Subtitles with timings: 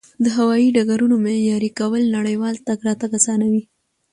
[0.23, 3.63] د هوایي ډګرونو معیاري کول نړیوال تګ راتګ اسانوي.